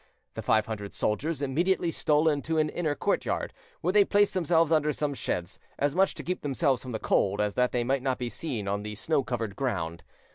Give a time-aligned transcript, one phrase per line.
[0.33, 4.91] The five hundred soldiers immediately stole into an inner courtyard, where they placed themselves under
[4.91, 8.17] some sheds, as much to keep themselves from the cold as that they might not
[8.17, 10.03] be seen on the snow covered ground.